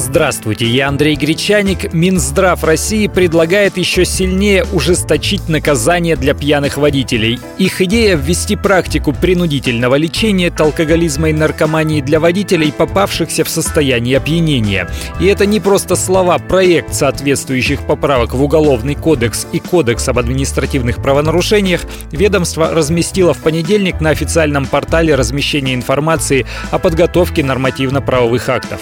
[0.00, 1.92] Здравствуйте, я Андрей Гречаник.
[1.92, 7.38] Минздрав России предлагает еще сильнее ужесточить наказание для пьяных водителей.
[7.58, 14.16] Их идея– ввести практику принудительного лечения от алкоголизма и наркомании для водителей, попавшихся в состояние
[14.16, 14.88] опьянения.
[15.20, 16.38] И это не просто слова.
[16.38, 24.00] Проект соответствующих поправок в Уголовный кодекс и Кодекс об административных правонарушениях ведомство разместило в понедельник
[24.00, 28.80] на официальном портале размещения информации о подготовке нормативно-правовых актов.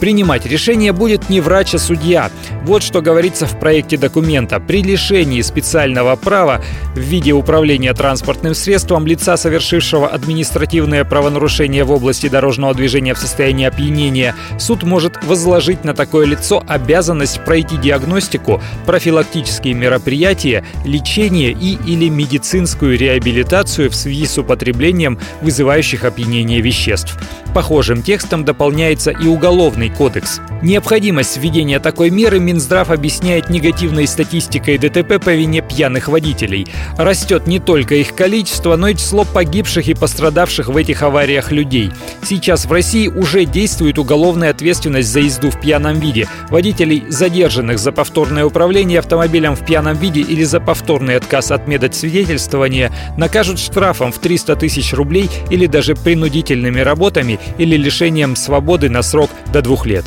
[0.00, 2.30] Принимать решение будет не врач, а судья.
[2.64, 4.60] Вот что говорится в проекте документа.
[4.60, 6.60] При лишении специального права
[6.94, 13.66] в виде управления транспортным средством лица, совершившего административное правонарушение в области дорожного движения в состоянии
[13.66, 22.08] опьянения, суд может возложить на такое лицо обязанность пройти диагностику, профилактические мероприятия, лечение и или
[22.08, 27.16] медицинскую реабилитацию в связи с употреблением вызывающих опьянение веществ.
[27.54, 30.37] Похожим текстом дополняется и Уголовный кодекс.
[30.60, 36.66] Необходимость введения такой меры Минздрав объясняет негативной статистикой ДТП по вине пьяных водителей.
[36.96, 41.92] Растет не только их количество, но и число погибших и пострадавших в этих авариях людей.
[42.24, 46.26] Сейчас в России уже действует уголовная ответственность за езду в пьяном виде.
[46.50, 52.90] Водителей, задержанных за повторное управление автомобилем в пьяном виде или за повторный отказ от медосвидетельствования,
[53.16, 59.30] накажут штрафом в 300 тысяч рублей или даже принудительными работами или лишением свободы на срок
[59.52, 60.04] до двух лет.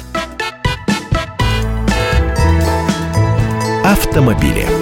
[3.91, 4.80] Автомобили.